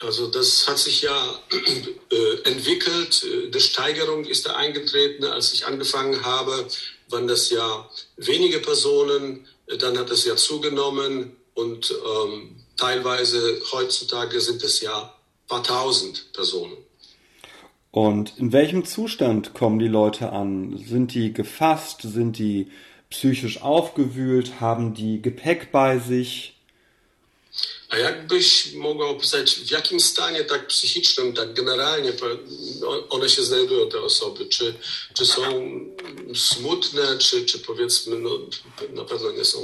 Also 0.00 0.26
das 0.26 0.62
hat 0.62 0.80
sich 0.80 1.02
ja 1.02 1.40
äh, 1.50 2.46
entwickelt. 2.46 3.24
Die 3.48 3.60
Steigerung 3.60 4.26
ist 4.26 4.44
da 4.44 4.56
eingetreten, 4.56 5.24
als 5.24 5.54
ich 5.54 5.66
angefangen 5.66 6.24
habe, 6.24 6.66
waren 7.08 7.26
das 7.26 7.50
ja 7.50 7.88
wenige 8.16 8.60
Personen, 8.60 9.46
dann 9.78 9.98
hat 9.98 10.10
es 10.10 10.24
ja 10.24 10.36
zugenommen 10.36 11.36
und 11.54 11.90
ähm, 11.92 12.56
teilweise 12.76 13.60
heutzutage 13.72 14.40
sind 14.40 14.62
es 14.62 14.80
ja 14.80 15.14
paar 15.48 15.62
tausend 15.62 16.32
Personen. 16.32 16.76
Und 17.90 18.38
in 18.38 18.52
welchem 18.52 18.84
Zustand 18.84 19.54
kommen 19.54 19.78
die 19.78 19.88
Leute 19.88 20.32
an? 20.32 20.76
Sind 20.78 21.14
die 21.14 21.32
gefasst? 21.32 22.02
Sind 22.02 22.38
die 22.38 22.72
psychisch 23.08 23.62
aufgewühlt? 23.62 24.60
Haben 24.60 24.94
die 24.94 25.22
Gepäck 25.22 25.70
bei 25.70 25.98
sich? 25.98 26.53
A 27.94 27.98
jakbyś 27.98 28.72
mogła 28.72 29.08
opisać, 29.08 29.54
w 29.54 29.70
jakim 29.70 30.00
stanie 30.00 30.44
tak 30.44 30.66
psychicznym, 30.66 31.32
tak 31.32 31.54
generalnie 31.54 32.12
one 33.08 33.28
się 33.28 33.44
znajdują, 33.44 33.88
te 33.88 34.00
osoby? 34.00 34.46
Czy, 34.46 34.74
czy 35.14 35.26
są 35.26 35.70
smutne, 36.34 37.18
czy, 37.18 37.44
czy 37.44 37.58
powiedzmy, 37.58 38.18
no, 38.18 38.30
na 38.90 39.04
pewno 39.04 39.32
nie 39.32 39.44
są 39.44 39.58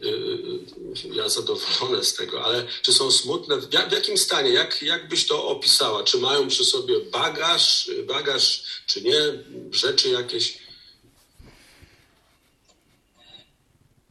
yy, 0.00 1.14
ja 1.14 1.28
zadowolone 1.28 2.04
z 2.04 2.14
tego, 2.14 2.44
ale 2.44 2.66
czy 2.82 2.92
są 2.92 3.10
smutne? 3.10 3.56
W, 3.56 3.68
w 3.68 3.92
jakim 3.92 4.18
stanie? 4.18 4.50
Jak, 4.50 4.82
jak 4.82 5.08
byś 5.08 5.26
to 5.26 5.46
opisała? 5.46 6.04
Czy 6.04 6.18
mają 6.18 6.48
przy 6.48 6.64
sobie 6.64 7.00
bagaż, 7.00 7.90
bagaż, 8.06 8.62
czy 8.86 9.02
nie? 9.02 9.18
Rzeczy 9.70 10.08
jakieś? 10.08 10.58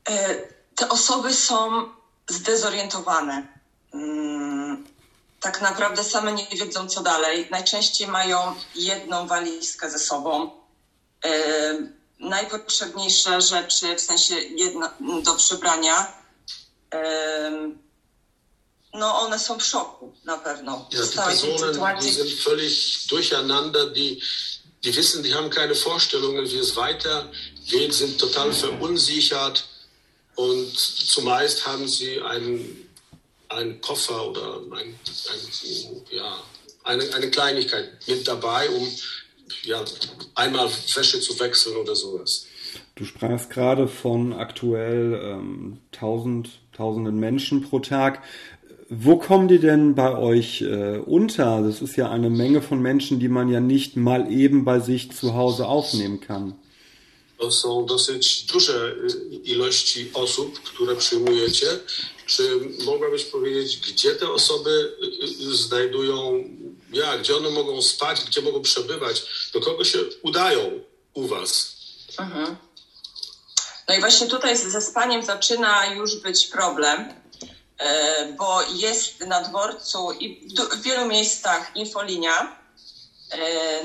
E, 0.10 0.48
te 0.76 0.90
osoby 0.90 1.34
są 1.34 1.90
zdezorientowane. 2.32 3.48
Mm, 3.94 4.88
tak 5.40 5.62
naprawdę 5.62 6.04
same 6.04 6.32
nie 6.32 6.48
wiedzą, 6.48 6.88
co 6.88 7.02
dalej. 7.02 7.48
Najczęściej 7.52 8.08
mają 8.08 8.56
jedną 8.76 9.28
walizkę 9.28 9.92
ze 9.92 10.00
sobą. 10.00 10.52
Najpotrzebniejsze 12.20 13.42
rzeczy, 13.42 13.96
w 13.96 14.02
sensie 14.02 14.36
jedno 14.36 14.90
do 15.24 15.34
przebrania, 15.34 16.14
no 18.94 19.20
one 19.20 19.40
są 19.40 19.60
w 19.60 19.64
szoku 19.64 20.14
na 20.26 20.38
pewno. 20.38 20.90
Ja, 20.92 21.02
die 21.02 21.16
Personen, 21.16 22.00
die 22.02 22.12
sind 22.12 22.32
völlig 22.32 23.08
durcheinander, 23.08 23.94
die, 23.94 24.22
die 24.84 24.96
wissen, 24.96 25.24
die 25.24 25.34
haben 25.34 25.50
keine 25.50 25.76
Vorstellungen, 25.76 26.46
wie 26.46 26.60
es 26.60 26.76
weitergeht, 26.76 27.94
sind 27.94 28.18
total 28.20 28.54
verunsichert. 28.54 29.64
Und 30.36 30.74
zumeist 30.76 31.68
haben 31.68 31.88
sie 31.88 32.22
einen, 32.22 32.90
einen 33.50 33.82
Koffer 33.82 34.30
oder 34.30 34.62
ein, 34.72 34.88
ein, 34.90 36.02
ja, 36.10 36.38
eine, 36.84 37.04
eine 37.14 37.30
Kleinigkeit 37.30 37.90
mit 38.08 38.28
dabei, 38.28 38.70
um 38.70 38.88
ja, 39.64 39.84
einmal 40.36 40.70
Wäsche 40.96 41.20
zu 41.20 41.40
wechseln 41.40 41.76
oder 41.76 41.96
sowas. 41.96 42.48
Du 42.96 43.06
sprachst 43.06 43.50
gerade 43.50 43.88
von 43.88 44.34
aktuell 44.34 45.20
ähm, 45.24 45.80
tausend, 45.92 46.50
tausenden 46.74 47.20
Menschen 47.20 47.64
pro 47.64 47.80
Tag. 47.80 48.22
Wo 48.90 49.18
kommen 49.18 49.48
die 49.48 49.60
denn 49.60 49.96
bei 49.96 50.18
euch 50.18 50.62
äh, 50.62 50.98
unter? 50.98 51.62
Das 51.62 51.82
ist 51.82 51.96
ja 51.96 52.10
eine 52.10 52.30
Menge 52.30 52.62
von 52.62 52.82
Menschen, 52.82 53.20
die 53.20 53.30
man 53.30 53.50
ja 53.50 53.60
nicht 53.60 53.96
mal 53.96 54.32
eben 54.32 54.66
bei 54.66 54.80
sich 54.80 55.12
zu 55.12 55.34
Hause 55.34 55.68
aufnehmen 55.68 56.20
kann. 56.20 56.56
To 57.42 57.52
są 57.52 57.86
dosyć 57.86 58.44
duże 58.44 58.74
y, 58.74 59.36
ilości 59.44 60.12
osób, 60.14 60.64
które 60.64 60.96
przyjmujecie. 60.96 61.80
Czy 62.26 62.60
mogłabyś 62.86 63.24
powiedzieć, 63.24 63.78
gdzie 63.78 64.16
te 64.16 64.30
osoby 64.30 64.98
y, 65.04 65.50
y, 65.50 65.56
znajdują, 65.56 66.44
jak, 66.94 67.20
gdzie 67.20 67.38
one 67.38 67.50
mogą 67.50 67.82
spać, 67.82 68.22
gdzie 68.24 68.42
mogą 68.42 68.62
przebywać, 68.62 69.24
do 69.54 69.62
kogo 69.62 69.84
się 69.84 70.00
udają 70.22 70.80
u 71.14 71.28
Was? 71.28 71.76
Mhm. 72.20 72.56
No 73.88 73.96
i 73.96 74.00
właśnie 74.00 74.28
tutaj 74.28 74.58
ze 74.58 74.82
spaniem 74.82 75.24
zaczyna 75.24 75.86
już 75.86 76.16
być 76.16 76.48
problem, 76.48 77.14
bo 78.38 78.62
jest 78.62 79.20
na 79.20 79.42
dworcu 79.42 80.12
i 80.12 80.48
w 80.72 80.82
wielu 80.82 81.06
miejscach 81.06 81.72
infolinia, 81.76 82.60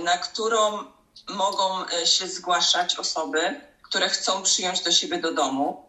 na 0.05 0.19
którą 0.19 0.85
mogą 1.29 1.87
e, 1.87 2.07
się 2.07 2.29
zgłaszać 2.29 2.97
osoby, 2.97 3.61
które 3.83 4.09
chcą 4.09 4.43
przyjąć 4.43 4.81
do 4.81 4.93
siebie 4.93 5.19
do 5.19 5.35
domu. 5.35 5.87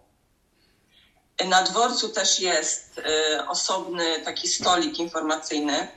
Na 1.45 1.63
dworcu 1.63 2.09
też 2.09 2.39
jest 2.39 2.99
e, 2.99 3.47
osobny 3.47 4.21
taki 4.21 4.47
stolik 4.47 4.99
informacyjny. 4.99 5.87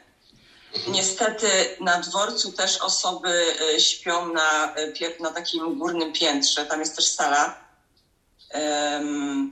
Niestety 0.88 1.76
na 1.80 2.00
dworcu 2.00 2.52
też 2.52 2.78
osoby 2.78 3.54
e, 3.74 3.80
śpią 3.80 4.32
na, 4.32 4.74
na 5.20 5.30
takim 5.30 5.78
górnym 5.78 6.12
piętrze, 6.12 6.66
tam 6.66 6.80
jest 6.80 6.96
też 6.96 7.06
sala. 7.06 7.70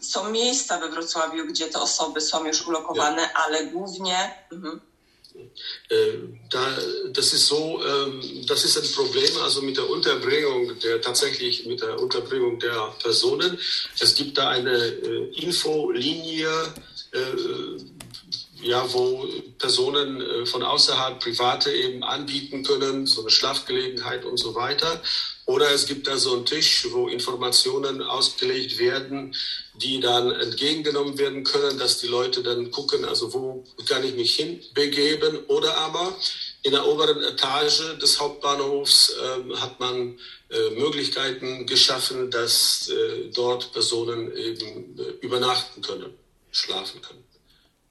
Są 0.03 0.31
miejsca 0.31 0.79
we 0.79 0.89
Wrocławiu, 0.89 1.47
gdzie 1.47 1.67
te 1.67 1.81
osoby 1.81 2.21
są 2.21 2.45
już 2.45 2.67
ulokowane, 2.67 3.33
ale 3.33 3.67
głównie. 3.67 4.35
Mhm. 4.53 4.88
Äh, 5.89 6.19
da, 6.51 6.77
das 7.13 7.33
ist 7.33 7.47
so, 7.47 7.81
ähm, 7.85 8.21
das 8.47 8.65
ist 8.65 8.77
ein 8.77 8.93
Problem, 8.93 9.31
also 9.43 9.63
mit 9.63 9.77
der 9.77 9.89
Unterbringung, 9.89 10.79
der 10.81 11.01
tatsächlich 11.01 11.67
mit 11.67 11.81
der 11.81 12.01
Unterbringung 12.01 12.59
der 12.59 12.95
Personen. 13.03 13.59
Es 13.99 14.15
gibt 14.15 14.39
da 14.39 14.49
eine 14.51 14.77
äh, 14.77 15.43
Infolinie, 15.43 16.51
äh, 17.13 18.63
ja, 18.63 18.85
wo 18.93 19.29
Personen 19.59 20.47
von 20.47 20.65
außerhalb 20.65 21.21
Private 21.21 21.71
eben 21.71 22.03
anbieten 22.03 22.65
können, 22.65 23.07
so 23.07 23.21
eine 23.21 23.31
Schlafgelegenheit 23.31 24.25
und 24.25 24.37
so 24.37 24.53
weiter. 24.57 25.01
Oder 25.49 25.71
es 25.71 25.87
gibt 25.87 26.07
da 26.07 26.19
so 26.19 26.35
einen 26.35 26.45
Tisch, 26.45 26.87
wo 26.91 27.09
Informationen 27.09 28.03
ausgelegt 28.03 28.79
werden, 28.79 29.35
die 29.81 29.99
dann 29.99 30.31
entgegengenommen 30.31 31.17
werden 31.17 31.43
können, 31.43 31.79
dass 31.79 32.01
die 32.01 32.07
Leute 32.07 32.43
dann 32.43 32.71
gucken, 32.71 33.07
also 33.07 33.33
wo 33.33 33.65
kann 33.89 34.05
ich 34.05 34.15
mich 34.15 34.35
hinbegeben. 34.35 35.39
Oder 35.47 35.75
aber 35.79 36.15
in 36.65 36.73
der 36.73 36.87
oberen 36.87 37.23
Etage 37.23 37.99
des 37.99 38.21
Hauptbahnhofs 38.21 39.15
äh, 39.17 39.57
hat 39.57 39.81
man 39.81 40.19
äh, 40.51 40.79
Möglichkeiten 40.79 41.65
geschaffen, 41.65 42.31
dass 42.31 42.91
äh, 42.91 43.31
dort 43.35 43.73
Personen 43.73 44.31
eben 44.37 44.99
äh, 44.99 45.25
übernachten 45.25 45.81
können, 45.81 46.13
schlafen 46.51 47.01
können. 47.01 47.25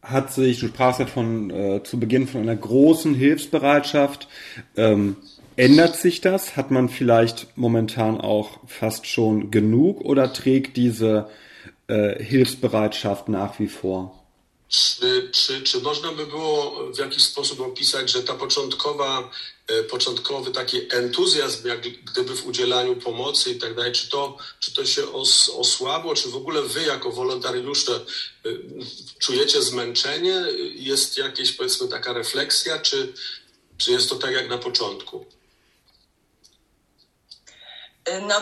Hat 0.04 0.32
sich, 0.32 0.60
du 0.60 0.68
sprachst 0.68 1.00
ja 1.00 1.08
von 1.08 1.50
äh, 1.50 1.84
zu 1.84 2.00
Beginn 2.00 2.28
von 2.28 2.42
einer 2.42 2.56
großen 2.56 3.16
Hilfsbereitschaft. 3.16 4.28
Ähm, 4.76 5.18
Ändert 5.58 5.96
sich 5.96 6.22
das? 6.22 6.56
Hat 6.56 6.70
man 6.70 6.88
vielleicht 6.88 7.58
momentan 7.58 8.22
auch 8.22 8.60
fast 8.68 9.08
schon 9.08 9.50
genug 9.50 10.02
oder 10.02 10.32
trägt 10.32 10.78
diese 10.78 11.30
äh, 11.88 12.24
Hilfsbereitschaft 12.24 13.28
nach 13.28 13.60
wie 13.60 13.68
vor? 13.68 14.14
Czy, 14.70 15.30
czy, 15.32 15.62
czy 15.62 15.82
można 15.82 16.12
by 16.12 16.26
było 16.28 16.84
w 16.94 17.00
jakiś 17.00 17.24
sposób 17.24 17.60
opisać, 17.62 18.12
że 18.12 18.24
ta 18.24 18.34
początkowa, 18.34 19.32
e, 19.68 19.84
początkowy 19.84 20.52
taki 20.52 20.82
entuzjazm, 20.90 21.68
jak 21.68 21.82
gdyby 21.82 22.36
w 22.36 22.46
udzielaniu 22.46 22.96
pomocy 22.96 23.52
i 23.52 23.60
tak 23.60 23.76
dalej, 23.76 23.92
czy 23.92 24.10
to, 24.10 24.38
czy 24.60 24.74
to 24.74 24.86
się 24.86 25.12
os, 25.12 25.50
osłabło, 25.50 26.16
czy 26.16 26.30
w 26.30 26.36
ogóle 26.36 26.62
wy 26.62 26.84
jako 26.84 27.12
wolontariusze 27.12 27.96
e, 27.96 28.50
czujecie 29.20 29.62
zmęczenie? 29.62 30.46
Jest 30.76 31.18
jakieś 31.18 31.52
powiedzmy 31.52 31.88
taka 31.88 32.14
refleksja, 32.14 32.80
czy, 32.80 33.14
czy 33.78 33.92
jest 33.92 34.10
to 34.10 34.16
tak 34.16 34.32
jak 34.32 34.50
na 34.50 34.58
początku? 34.58 35.26
Na, 38.22 38.42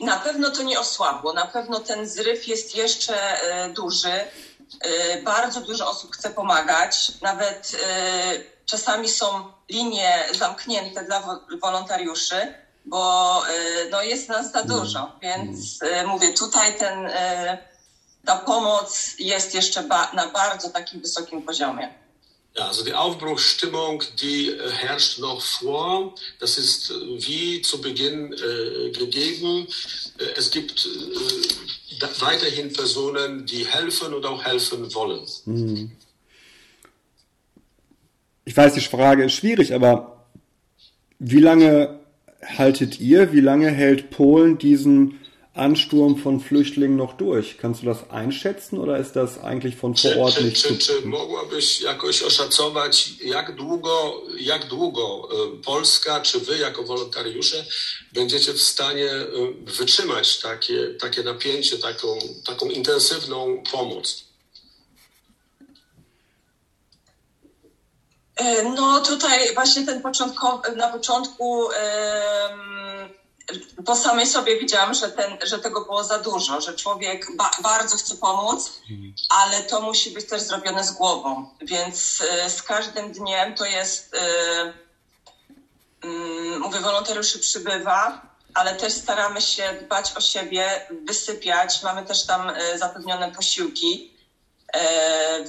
na 0.00 0.16
pewno 0.16 0.50
to 0.50 0.62
nie 0.62 0.80
osłabło, 0.80 1.32
na 1.32 1.46
pewno 1.46 1.80
ten 1.80 2.08
zryw 2.08 2.48
jest 2.48 2.74
jeszcze 2.74 3.36
duży. 3.74 4.12
Bardzo 5.24 5.60
dużo 5.60 5.90
osób 5.90 6.16
chce 6.16 6.30
pomagać, 6.30 7.12
nawet 7.20 7.76
czasami 8.66 9.08
są 9.08 9.52
linie 9.68 10.24
zamknięte 10.38 11.04
dla 11.04 11.40
wolontariuszy, 11.62 12.54
bo 12.84 13.42
no, 13.90 14.02
jest 14.02 14.28
nas 14.28 14.52
za 14.52 14.62
dużo, 14.62 15.12
więc 15.22 15.78
mówię, 16.06 16.32
tutaj 16.32 16.78
ten 16.78 17.10
ta 18.24 18.36
pomoc 18.36 19.14
jest 19.18 19.54
jeszcze 19.54 19.82
ba 19.82 20.10
na 20.12 20.26
bardzo 20.26 20.70
takim 20.70 21.00
wysokim 21.00 21.42
poziomie. 21.42 22.01
Ja, 22.56 22.66
also 22.66 22.84
die 22.84 22.92
Aufbruchsstimmung, 22.92 24.02
die 24.20 24.50
äh, 24.50 24.70
herrscht 24.70 25.18
noch 25.18 25.40
vor. 25.40 26.14
Das 26.38 26.58
ist 26.58 26.90
äh, 26.90 26.94
wie 27.26 27.62
zu 27.62 27.80
Beginn 27.80 28.32
äh, 28.34 28.90
gegeben. 28.90 29.66
Äh, 30.18 30.24
es 30.36 30.50
gibt 30.50 30.86
äh, 30.86 32.20
weiterhin 32.20 32.72
Personen, 32.72 33.46
die 33.46 33.64
helfen 33.66 34.12
und 34.12 34.26
auch 34.26 34.44
helfen 34.44 34.92
wollen. 34.94 35.26
Hm. 35.44 35.92
Ich 38.44 38.56
weiß, 38.56 38.74
die 38.74 38.80
Frage 38.80 39.24
ist 39.24 39.34
schwierig, 39.34 39.72
aber 39.72 40.26
wie 41.18 41.40
lange 41.40 42.00
haltet 42.44 43.00
ihr, 43.00 43.32
wie 43.32 43.40
lange 43.40 43.70
hält 43.70 44.10
Polen 44.10 44.58
diesen 44.58 45.18
Ansturm 45.54 46.16
von 46.16 46.40
Flüchtlingen 46.40 46.96
noch 46.96 47.14
durch? 47.18 47.58
Kannst 47.58 47.82
du 47.82 47.86
das 47.86 48.08
einschätzen 48.10 48.78
oder 48.78 48.98
ist 48.98 49.14
das 49.16 49.38
eigentlich 49.38 49.76
von 49.76 49.94
vor 49.94 50.16
Ort 50.16 50.36
czy, 50.36 50.44
nicht 50.44 50.56
czy, 50.56 50.78
czy, 50.78 50.78
czy 50.78 51.06
mogłabyś 51.06 51.80
jakoś 51.80 52.22
oszacować, 52.22 53.10
jak 53.20 53.54
długo, 53.56 54.22
jak 54.38 54.66
długo 54.66 55.28
Polska, 55.64 56.20
czy 56.20 56.40
wy 56.40 56.58
jako 56.58 56.82
wolontariusze 56.82 57.64
będziecie 58.12 58.52
w 58.52 58.62
stanie 58.62 59.10
wytrzymać 59.60 60.38
takie, 60.38 60.94
takie 61.00 61.22
napięcie, 61.22 61.78
taką, 61.78 62.18
taką 62.44 62.66
intensywną 62.66 63.62
pomoc? 63.72 64.24
E, 68.36 68.62
no 68.62 69.00
tutaj 69.00 69.54
właśnie 69.54 69.86
ten 69.86 70.02
początkowy, 70.02 70.76
na 70.76 70.88
początku 70.88 71.58
um 71.58 72.81
po 73.86 73.96
samej 73.96 74.26
sobie 74.26 74.58
widziałam, 74.58 74.94
że, 74.94 75.08
ten, 75.08 75.38
że 75.44 75.58
tego 75.58 75.84
było 75.84 76.04
za 76.04 76.18
dużo, 76.18 76.60
że 76.60 76.74
człowiek 76.74 77.36
ba 77.36 77.50
bardzo 77.62 77.96
chce 77.96 78.16
pomóc, 78.16 78.72
ale 79.30 79.62
to 79.62 79.80
musi 79.80 80.10
być 80.10 80.28
też 80.28 80.42
zrobione 80.42 80.84
z 80.84 80.92
głową. 80.92 81.48
Więc 81.62 82.20
y, 82.46 82.50
z 82.50 82.62
każdym 82.62 83.12
dniem 83.12 83.54
to 83.54 83.64
jest, 83.64 84.14
y, 84.14 84.18
y, 86.06 86.58
mówię, 86.58 86.80
wolontariuszy 86.80 87.38
przybywa, 87.38 88.22
ale 88.54 88.76
też 88.76 88.92
staramy 88.92 89.40
się 89.40 89.78
dbać 89.82 90.12
o 90.16 90.20
siebie, 90.20 90.86
wysypiać. 91.04 91.82
Mamy 91.82 92.06
też 92.06 92.26
tam 92.26 92.50
y, 92.50 92.78
zapewnione 92.78 93.32
posiłki. 93.32 94.12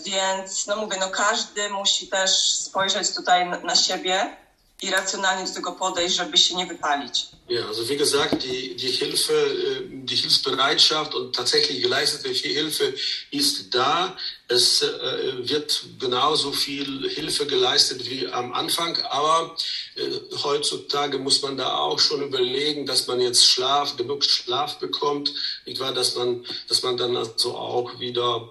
Więc 0.06 0.68
no 0.68 0.76
mówię, 0.76 0.98
no 1.00 1.10
każdy 1.10 1.70
musi 1.70 2.08
też 2.08 2.54
spojrzeć 2.54 3.16
tutaj 3.16 3.50
na 3.64 3.76
siebie 3.76 4.38
i 4.84 4.92
racjonalnie 4.92 5.46
do 5.46 5.54
tego 5.54 5.72
podejść, 5.72 6.16
żeby 6.16 6.38
się 6.38 6.56
nie 6.56 6.66
wypalić. 6.66 7.26
Ja, 7.50 7.68
also 7.68 7.84
wie 7.84 7.98
gesagt, 7.98 8.42
die, 8.44 8.76
die 8.76 8.92
Hilfe, 8.92 9.34
äh, 9.34 9.82
die 9.90 10.16
Hilfsbereitschaft 10.16 11.14
und 11.14 11.36
tatsächlich 11.36 11.82
geleistete 11.82 12.30
Hilfe 12.30 12.94
ist 13.32 13.76
da. 13.76 14.16
Es 14.48 14.82
äh, 14.82 14.88
wird 15.50 15.84
genauso 16.00 16.54
viel 16.54 17.10
Hilfe 17.10 17.46
geleistet 17.46 18.10
wie 18.10 18.28
am 18.28 18.54
Anfang, 18.54 18.98
aber 19.10 19.56
äh, 19.96 20.02
heutzutage 20.44 21.18
muss 21.18 21.42
man 21.42 21.58
da 21.58 21.76
auch 21.76 22.00
schon 22.00 22.22
überlegen, 22.22 22.86
dass 22.86 23.08
man 23.08 23.20
jetzt 23.20 23.46
Schlaf, 23.46 23.98
genug 23.98 24.24
Schlaf 24.24 24.80
bekommt, 24.80 25.34
nicht 25.66 25.80
wahr? 25.82 25.94
Dass 25.94 26.16
man, 26.16 26.46
dass 26.70 26.82
man 26.82 26.96
dann 26.96 27.18
also 27.18 27.56
auch 27.56 28.00
wieder 28.00 28.50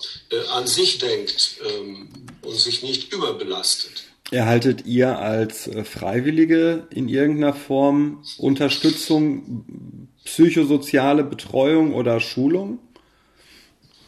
an 0.51 0.67
sich 0.67 0.99
denkt 0.99 1.57
ähm, 1.65 2.09
und 2.43 2.59
sich 2.61 2.83
nicht 2.83 3.13
überbelastet. 3.13 4.12
Erhaltet 4.33 4.87
ihr 4.87 5.19
als 5.19 5.67
äh, 5.67 5.85
Freiwillige 5.85 6.87
in 6.91 7.09
irgendeiner 7.09 7.53
Form 7.53 8.25
Unterstützung, 8.39 9.65
psychosoziale 10.25 11.23
Betreuung 11.23 11.95
oder 11.95 12.19
Schulung? 12.21 12.79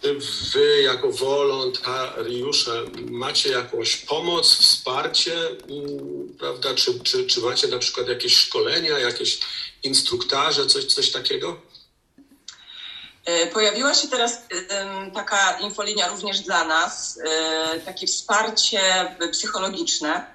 Wy 0.02 0.82
jako 0.82 1.12
wolontariusze 1.12 2.84
macie 3.10 3.50
jakąś 3.50 3.96
pomoc, 3.96 4.54
wsparcie, 4.54 5.32
prawda? 6.38 6.74
Czy, 6.74 7.00
czy, 7.00 7.26
czy 7.26 7.40
macie 7.40 7.68
na 7.68 7.78
przykład 7.78 8.08
jakieś 8.08 8.36
szkolenia, 8.36 8.98
jakieś 8.98 9.40
instruktaże, 9.82 10.66
coś, 10.66 10.84
coś 10.84 11.10
takiego? 11.10 11.60
E, 13.24 13.46
pojawiła 13.46 13.94
się 13.94 14.08
teraz 14.08 14.32
e, 14.34 15.10
taka 15.10 15.58
infolinia 15.58 16.08
również 16.08 16.40
dla 16.40 16.64
nas, 16.64 17.18
e, 17.24 17.80
takie 17.80 18.06
wsparcie 18.06 18.80
psychologiczne. 19.32 20.34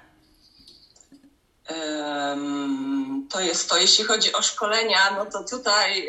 To 3.30 3.40
jest 3.40 3.68
to, 3.68 3.76
jeśli 3.76 4.04
chodzi 4.04 4.32
o 4.32 4.42
szkolenia, 4.42 5.10
no 5.10 5.26
to 5.26 5.44
tutaj 5.44 6.08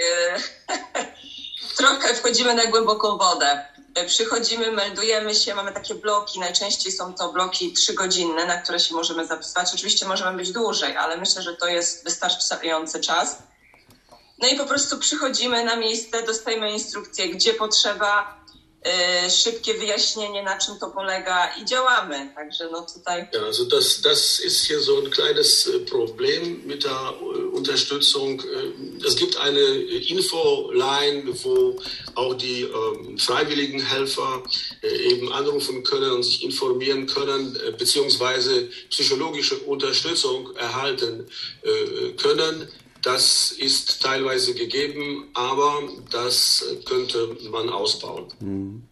trochę 1.78 2.15
wchodzimy 2.15 2.56
na 2.56 2.65
głęboką 2.65 3.17
wodę. 3.17 3.65
Przychodzimy, 4.08 4.72
meldujemy 4.72 5.36
się, 5.36 5.56
mamy 5.56 5.72
takie 5.72 5.96
bloki, 5.96 6.39
najczęściej 6.39 6.91
są 6.91 7.13
to 7.13 7.34
bloki 7.34 7.74
trzygodzinne, 7.74 8.46
na 8.46 8.62
które 8.62 8.80
się 8.80 8.96
możemy 8.96 9.28
zapisywać. 9.28 9.74
Oczywiście 9.74 10.08
możemy 10.08 10.38
być 10.38 10.52
dłużej, 10.52 10.98
ale 10.98 11.17
myślę, 11.17 11.41
że 11.41 11.56
to 11.56 11.67
jest 11.67 12.04
wystarczający 12.04 13.00
czas. 13.00 13.38
No 14.41 14.47
i 14.47 14.56
po 14.58 14.65
prostu 14.65 14.99
przychodzimy 14.99 15.63
na 15.63 15.75
miejsce, 15.75 16.23
dostajemy 16.23 16.71
instrukcję, 16.71 17.30
gdzie 17.30 17.54
potrzeba, 17.54 18.41
E, 18.84 19.30
szybkie 19.30 19.73
wyjaśnienie, 19.73 20.43
na 20.43 20.58
czym 20.58 20.80
to 20.80 20.89
polega 20.89 21.56
i 21.56 21.65
działamy. 21.65 22.32
Także 22.36 22.69
no 22.71 22.86
tutaj. 22.95 23.27
Ja, 23.34 23.45
also 23.45 23.65
das, 23.65 24.01
das 24.01 24.39
ist 24.39 24.67
hier 24.67 24.80
so 24.80 24.97
ein 24.97 25.12
kleines 25.12 25.67
äh, 25.67 25.80
Problem 25.86 26.65
mit 26.65 26.84
der 26.84 26.91
äh, 26.91 27.23
Unterstützung. 27.54 28.41
Es 29.08 29.15
gibt 29.15 29.38
eine 29.38 29.60
Infoline, 30.10 31.23
wo 31.43 31.75
auch 32.15 32.34
die 32.34 32.63
ähm, 32.63 33.19
freiwilligen 33.19 33.80
Helfer 33.80 34.43
eben 34.82 35.32
anrufen 35.32 35.84
können 35.84 36.12
und 36.12 36.23
sich 36.23 36.43
informieren 36.43 37.06
können, 37.06 37.56
beziehungsweise 37.77 38.67
psychologische 38.89 39.58
Unterstützung 39.60 40.56
erhalten 40.56 41.30
können. 42.17 42.67
Das 43.01 43.51
ist 43.51 44.01
teilweise 44.01 44.53
gegeben, 44.53 45.29
aber 45.33 45.81
das 46.11 46.63
könnte 46.85 47.35
man 47.51 47.69
ausbauen. 47.69 48.25
Hm. 48.39 48.83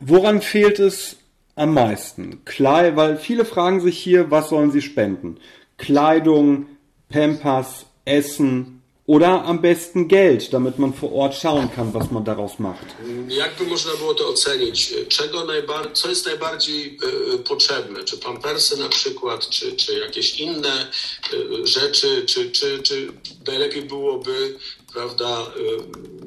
Woran 0.00 0.42
fehlt 0.42 0.78
es 0.78 1.16
am 1.56 1.74
meisten? 1.74 2.44
Kleid, 2.44 2.94
weil 2.94 3.16
viele 3.16 3.44
fragen 3.44 3.80
sich 3.80 3.98
hier, 3.98 4.30
was 4.30 4.50
sollen 4.50 4.70
sie 4.70 4.82
spenden? 4.82 5.40
Kleidung, 5.76 6.66
Pampers, 7.08 7.86
Essen, 8.04 8.77
Oder 9.08 9.42
am 9.46 9.62
besten 9.62 10.06
Geld, 10.06 10.52
damit 10.52 10.78
man 10.78 10.92
vor 10.92 11.12
Ort 11.12 11.34
schauen 11.34 11.72
kann, 11.74 11.94
was 11.94 12.10
man 12.10 12.24
daraus 12.24 12.58
macht. 12.58 12.86
Jakby 13.28 13.64
można 13.64 13.94
było 13.94 14.14
to 14.14 14.28
ocenić? 14.28 14.94
Czego 15.08 15.44
najbar- 15.44 15.92
co 15.92 16.08
jest 16.08 16.26
najbardziej 16.26 16.98
y, 17.34 17.38
potrzebne? 17.38 18.04
Czy 18.04 18.18
pampersy 18.18 18.76
na 18.76 18.88
przykład, 18.88 19.48
czy, 19.48 19.72
czy 19.76 19.98
jakieś 19.98 20.40
inne 20.40 20.90
y, 21.32 21.66
rzeczy, 21.66 22.26
czy, 22.26 22.50
czy, 22.50 22.82
czy 22.82 23.12
najlepiej 23.46 23.82
byłoby 23.82 24.58
prawda, 24.92 25.46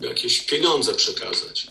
y, 0.01 0.07
jakieś 0.07 0.41
pieniądze 0.41 0.93
przekazać? 0.93 1.67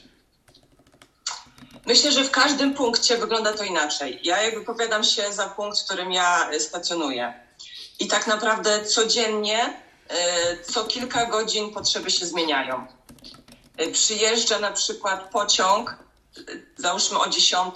Myślę, 1.87 2.13
że 2.13 2.25
w 2.25 2.31
każdym 2.31 2.75
punkcie 2.75 3.17
wygląda 3.17 3.53
to 3.53 3.65
inaczej. 3.65 4.19
Ja 4.23 4.43
jakby 4.43 4.65
powiadam 4.65 5.05
się 5.05 5.33
za 5.33 5.49
punkt, 5.49 5.79
w 5.81 5.85
którym 5.85 6.13
ja 6.13 6.51
stacjonuję. 6.59 7.35
I 7.99 8.07
tak 8.07 8.27
naprawdę 8.27 8.85
codziennie 8.85 9.59
E, 9.65 9.90
co 10.73 10.85
kilka 10.85 11.27
godzin 11.27 11.75
potrzeby 11.75 12.11
się 12.11 12.27
zmieniają. 12.27 12.87
E, 13.77 13.91
przyjeżdża 13.91 14.59
na 14.59 14.73
przykład 14.73 15.31
pociąg, 15.31 15.91
e, 15.91 16.43
załóżmy 16.77 17.19
o 17.19 17.29
10, 17.29 17.75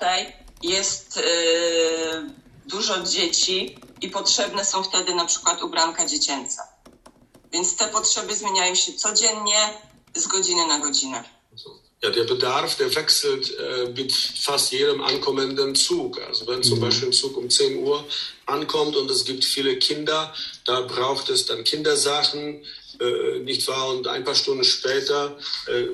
jest 0.62 1.20
dużo 2.66 3.02
dzieci 3.02 3.78
i 4.00 4.08
potrzebne 4.08 4.64
są 4.64 4.82
wtedy 4.82 5.14
na 5.14 5.24
przykład 5.24 5.62
ubranka 5.62 6.06
dziecięca. 6.06 6.68
Więc 7.52 7.76
te 7.76 7.88
potrzeby 7.88 8.36
zmieniają 8.36 8.74
się 8.74 8.92
codziennie, 8.92 9.58
z 10.14 10.26
godziny 10.26 10.66
na 10.66 10.78
godzinę. 10.78 11.24
Ja, 12.02 12.10
der 12.10 12.24
Bedarf, 12.24 12.76
der 12.76 12.94
wechselt 12.94 13.56
äh, 13.58 13.88
mit 13.96 14.12
fast 14.12 14.72
jedem 14.72 15.00
ankommenden 15.02 15.74
Zug. 15.74 16.20
Also 16.28 16.46
wenn 16.46 16.62
zum 16.62 16.78
mhm. 16.78 16.82
Beispiel 16.82 17.08
ein 17.08 17.12
Zug 17.12 17.36
um 17.36 17.48
10 17.48 17.78
Uhr 17.78 18.04
ankommt 18.46 18.94
und 18.96 19.10
es 19.10 19.24
gibt 19.24 19.44
viele 19.44 19.78
Kinder, 19.78 20.34
da 20.66 20.82
braucht 20.82 21.30
es 21.30 21.46
dann 21.46 21.64
Kindersachen, 21.64 22.60
äh, 23.00 23.40
nicht 23.40 23.66
wahr? 23.68 23.88
Und 23.88 24.06
ein 24.06 24.24
paar 24.24 24.34
Stunden 24.34 24.64
später 24.64 25.36
äh, 25.66 25.86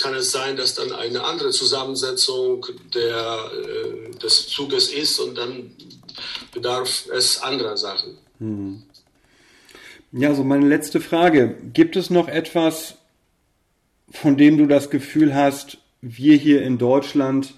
kann 0.00 0.14
es 0.14 0.32
sein, 0.32 0.56
dass 0.56 0.74
dann 0.74 0.92
eine 0.92 1.22
andere 1.22 1.50
Zusammensetzung 1.50 2.66
der, 2.94 3.50
äh, 3.52 4.18
des 4.18 4.48
Zuges 4.48 4.88
ist 4.90 5.20
und 5.20 5.36
dann 5.36 5.74
bedarf 6.52 7.04
es 7.12 7.38
anderer 7.38 7.76
Sachen. 7.76 8.16
Mhm. 8.38 8.82
Ja, 10.12 10.34
so 10.34 10.42
meine 10.42 10.66
letzte 10.66 11.00
Frage. 11.00 11.56
Gibt 11.74 11.94
es 11.96 12.08
noch 12.08 12.28
etwas, 12.28 12.94
von 14.10 14.36
dem 14.36 14.58
du 14.58 14.66
das 14.66 14.90
Gefühl 14.90 15.34
hast, 15.34 15.78
wir 16.00 16.36
hier 16.36 16.62
in 16.62 16.78
Deutschland 16.78 17.54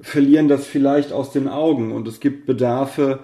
verlieren 0.00 0.48
das 0.48 0.66
vielleicht 0.66 1.12
aus 1.12 1.30
den 1.30 1.46
Augen 1.46 1.92
und 1.92 2.08
es 2.08 2.18
gibt 2.18 2.44
Bedarfe, 2.44 3.20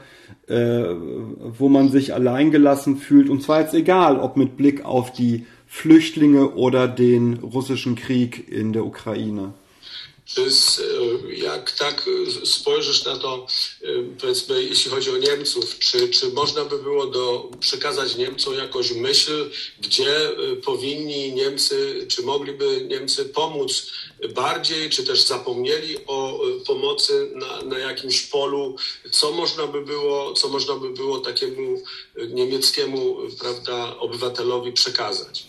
äh, 0.46 0.54
wo 0.54 1.68
man 1.68 1.88
sich 1.90 2.14
alleingelassen 2.14 2.96
fühlt 2.96 3.28
und 3.28 3.42
zwar 3.42 3.60
jetzt 3.60 3.74
egal, 3.74 4.18
ob 4.20 4.36
mit 4.36 4.56
Blick 4.56 4.84
auf 4.84 5.12
die 5.12 5.46
Flüchtlinge 5.66 6.50
oder 6.54 6.86
den 6.86 7.34
russischen 7.34 7.96
Krieg 7.96 8.50
in 8.50 8.72
der 8.72 8.86
Ukraine. 8.86 9.54
To 10.34 10.40
jest, 10.40 10.80
e, 10.80 11.34
jak 11.34 11.72
tak 11.72 12.10
spojrzysz 12.44 13.04
na 13.04 13.16
to, 13.16 13.46
e, 13.82 13.86
powiedzmy, 14.20 14.62
jeśli 14.62 14.90
chodzi 14.90 15.10
o 15.10 15.16
Niemców, 15.16 15.78
czy, 15.78 16.08
czy 16.08 16.28
można 16.28 16.64
by 16.64 16.78
było 16.78 17.06
do, 17.06 17.50
przekazać 17.60 18.16
Niemcom 18.16 18.54
jakąś 18.54 18.92
myśl, 18.92 19.50
gdzie 19.80 20.28
e, 20.28 20.56
powinni 20.56 21.32
Niemcy, 21.32 22.06
czy 22.08 22.22
mogliby 22.22 22.86
Niemcy 22.90 23.24
pomóc 23.24 23.86
bardziej, 24.34 24.90
czy 24.90 25.04
też 25.04 25.26
zapomnieli 25.26 25.96
o 26.06 26.40
pomocy 26.66 27.30
na, 27.34 27.62
na 27.62 27.78
jakimś 27.78 28.22
polu, 28.22 28.76
co 29.10 29.30
można 29.30 29.66
by 29.66 29.84
było, 29.84 30.32
co 30.32 30.48
można 30.48 30.74
by 30.74 30.90
było 30.90 31.18
takiemu 31.18 31.82
niemieckiemu, 32.28 33.16
prawda, 33.40 33.96
obywatelowi 33.98 34.72
przekazać? 34.72 35.46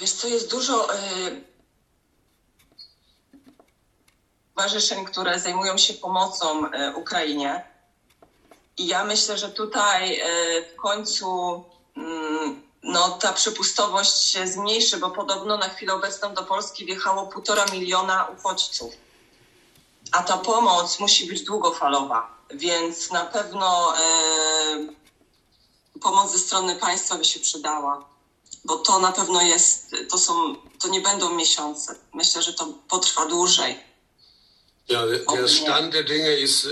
Wiesz 0.00 0.12
co, 0.12 0.28
jest 0.28 0.50
dużo 0.50 0.88
stowarzyszeń, 4.56 5.04
które 5.04 5.40
zajmują 5.40 5.78
się 5.78 5.94
pomocą 5.94 6.70
e, 6.70 6.94
Ukrainie. 6.94 7.64
I 8.76 8.86
ja 8.86 9.04
myślę, 9.04 9.38
że 9.38 9.48
tutaj 9.48 10.20
e, 10.20 10.26
w 10.62 10.76
końcu 10.76 11.64
mm, 11.96 12.62
no, 12.82 13.10
ta 13.10 13.32
przepustowość 13.32 14.22
się 14.22 14.46
zmniejszy, 14.46 14.96
bo 14.96 15.10
podobno 15.10 15.56
na 15.56 15.68
chwilę 15.68 15.94
obecną 15.94 16.34
do 16.34 16.42
Polski 16.42 16.86
wjechało 16.86 17.26
półtora 17.26 17.64
miliona 17.72 18.28
uchodźców. 18.38 18.92
A 20.12 20.22
ta 20.22 20.36
pomoc 20.36 21.00
musi 21.00 21.26
być 21.26 21.42
długofalowa, 21.42 22.30
więc 22.50 23.10
na 23.10 23.24
pewno 23.24 23.96
e, 23.96 24.00
pomoc 26.00 26.32
ze 26.32 26.38
strony 26.38 26.76
państwa 26.76 27.18
by 27.18 27.24
się 27.24 27.40
przydała, 27.40 28.04
bo 28.64 28.76
to 28.76 28.98
na 28.98 29.12
pewno 29.12 29.42
jest, 29.42 29.96
to 30.10 30.18
są, 30.18 30.54
to 30.80 30.88
nie 30.88 31.00
będą 31.00 31.34
miesiące. 31.34 31.94
Myślę, 32.14 32.42
że 32.42 32.52
to 32.54 32.66
potrwa 32.88 33.26
dłużej. 33.26 33.85
Ja, 34.88 35.04
der 35.04 35.48
Stand 35.48 35.94
der 35.94 36.04
Dinge 36.04 36.30
ist 36.36 36.64
äh, 36.64 36.68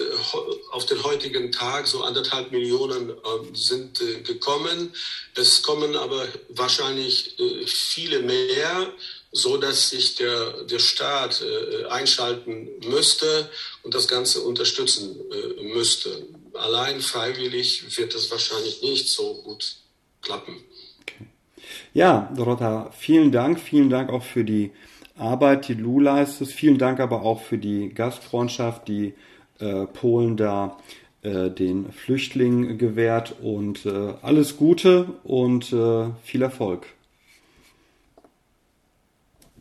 auf 0.70 0.86
den 0.86 1.02
heutigen 1.02 1.50
Tag, 1.50 1.88
so 1.88 2.04
anderthalb 2.04 2.52
Millionen 2.52 3.10
ähm, 3.10 3.54
sind 3.54 4.00
äh, 4.00 4.20
gekommen. 4.20 4.94
Es 5.34 5.62
kommen 5.62 5.96
aber 5.96 6.28
wahrscheinlich 6.50 7.36
äh, 7.40 7.66
viele 7.66 8.20
mehr, 8.20 8.92
so 9.32 9.56
dass 9.56 9.90
sich 9.90 10.14
der, 10.14 10.62
der 10.62 10.78
Staat 10.78 11.44
einschalten 11.90 12.68
müsste 12.88 13.50
und 13.82 13.92
das 13.92 14.06
Ganze 14.06 14.42
unterstützen 14.42 15.18
müsste. 15.74 16.24
Allein 16.52 17.00
freiwillig 17.00 17.98
wird 17.98 18.14
das 18.14 18.30
wahrscheinlich 18.30 18.80
nicht 18.82 19.08
so 19.08 19.42
gut 19.42 19.74
klappen. 20.22 20.62
Okay. 21.00 21.26
Ja, 21.94 22.32
Dorota, 22.36 22.94
vielen 22.96 23.32
Dank. 23.32 23.58
Vielen 23.58 23.90
Dank 23.90 24.08
auch 24.10 24.22
für 24.22 24.44
die 24.44 24.70
Arbeit, 25.16 25.68
die 25.68 25.76
du 25.76 26.00
leistest. 26.00 26.52
Vielen 26.52 26.78
Dank 26.78 27.00
aber 27.00 27.22
auch 27.22 27.40
für 27.40 27.58
die 27.58 27.90
Gastfreundschaft, 27.90 28.88
die 28.88 29.14
äh, 29.60 29.86
Polen 29.86 30.36
da 30.36 30.76
äh, 31.22 31.50
den 31.50 31.92
Flüchtlingen 31.92 32.78
gewährt 32.78 33.36
und 33.42 33.86
äh, 33.86 34.14
alles 34.22 34.56
Gute 34.56 35.06
und 35.24 35.72
äh, 35.72 36.06
viel 36.22 36.42
Erfolg. 36.42 36.86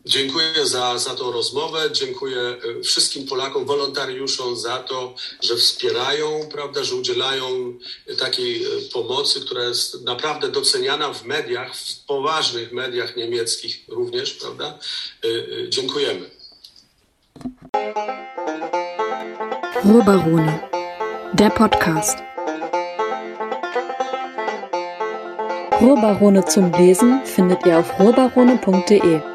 Dziękuję 0.06 0.66
za, 0.66 0.98
za 0.98 1.14
tą 1.14 1.32
rozmowę. 1.32 1.90
Dziękuję 1.92 2.40
e, 2.40 2.82
wszystkim 2.82 3.26
Polakom, 3.26 3.64
wolontariuszom 3.64 4.56
za 4.56 4.78
to, 4.78 5.14
że 5.42 5.56
wspierają, 5.56 6.48
prawda, 6.52 6.84
że 6.84 6.94
udzielają 6.94 7.78
takiej 8.18 8.64
e, 8.64 8.68
pomocy, 8.92 9.40
która 9.40 9.64
jest 9.64 10.02
naprawdę 10.02 10.48
doceniana 10.48 11.14
w 11.14 11.24
mediach, 11.24 11.76
w 11.76 12.04
poważnych 12.04 12.72
mediach 12.72 13.16
niemieckich 13.16 13.84
również, 13.88 14.32
prawda. 14.32 14.78
E, 15.24 15.68
dziękujemy. 15.68 16.30
Ruhrbarone, 19.84 20.68
der 21.34 21.54
Podcast. 21.54 22.18
Ruhrbarone 25.80 26.42
zum 26.42 26.72
Lesen 26.72 27.26
findet 27.26 27.66
ihr 27.66 27.76
auf 27.76 27.98
ruhrbarone.de. 27.98 29.33